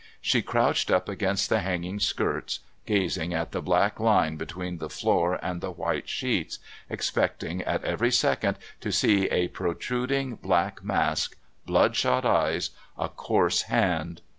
[0.19, 5.37] She crouched up against the hanging skirts, gazing at the black line between the floor
[5.45, 6.57] and the white sheets,
[6.89, 11.37] expecting at every second to see a protruding black mask,
[11.67, 14.21] bloodshot eyes, a coarse hand.